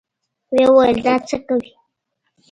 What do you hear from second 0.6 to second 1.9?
ويل دا څه کوې.